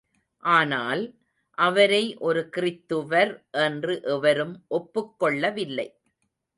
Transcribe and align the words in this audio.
ஆனால், 0.43 1.03
அவரை 1.57 2.17
ஒரு 2.19 2.49
கிறித்துவர் 2.57 3.33
என்று 3.51 4.01
எவரும் 4.07 4.65
ஒப்புக் 4.67 5.19
கொள்ளவில்லை. 5.19 5.87